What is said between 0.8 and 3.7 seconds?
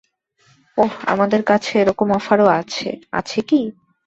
ওহ, আমাদের কাছে এরকম অফারও আছে, আছে কি?